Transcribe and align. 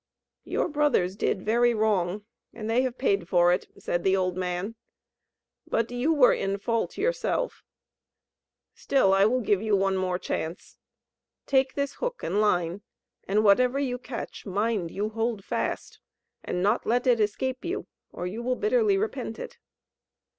"Your 0.45 0.67
brothers 0.67 1.15
did 1.15 1.43
very 1.43 1.75
wrong, 1.75 2.25
and 2.55 2.67
they 2.67 2.81
have 2.81 2.97
paid 2.97 3.29
for 3.29 3.53
it," 3.53 3.67
said 3.77 4.03
the 4.03 4.17
old 4.17 4.35
man; 4.35 4.73
"but 5.67 5.91
you 5.91 6.11
were 6.11 6.33
in 6.33 6.57
fault 6.57 6.97
yourself. 6.97 7.61
Still, 8.73 9.13
I 9.13 9.25
will 9.25 9.41
give 9.41 9.61
you 9.61 9.75
one 9.75 9.95
more 9.95 10.17
chance. 10.17 10.79
Take 11.45 11.75
this 11.75 11.93
hook 12.01 12.23
and 12.23 12.41
line; 12.41 12.81
and 13.27 13.43
whatever 13.43 13.77
you 13.77 13.99
catch, 13.99 14.43
mind 14.43 14.89
you 14.89 15.09
hold 15.09 15.45
fast, 15.45 15.99
and 16.43 16.63
not 16.63 16.87
let 16.87 17.05
it 17.05 17.19
escape 17.19 17.63
you; 17.63 17.85
or 18.11 18.25
you 18.25 18.41
will 18.41 18.55
bitterly 18.55 18.97
repent 18.97 19.37
it." 19.37 19.59